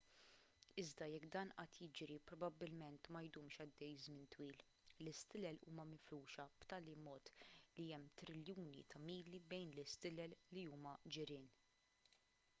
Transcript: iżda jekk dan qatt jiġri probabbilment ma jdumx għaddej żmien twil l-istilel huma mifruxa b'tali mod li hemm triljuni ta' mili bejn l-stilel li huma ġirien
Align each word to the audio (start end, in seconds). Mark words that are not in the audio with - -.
iżda 0.81 1.07
jekk 1.09 1.25
dan 1.33 1.49
qatt 1.57 1.75
jiġri 1.79 2.15
probabbilment 2.29 3.09
ma 3.15 3.19
jdumx 3.27 3.57
għaddej 3.65 3.91
żmien 4.05 4.29
twil 4.35 4.63
l-istilel 5.03 5.59
huma 5.71 5.85
mifruxa 5.91 6.45
b'tali 6.63 6.95
mod 7.09 7.29
li 7.81 7.85
hemm 7.91 8.07
triljuni 8.23 8.83
ta' 8.95 9.03
mili 9.11 9.43
bejn 9.53 9.75
l-stilel 9.85 10.33
li 10.57 10.65
huma 10.73 10.95
ġirien 11.19 11.47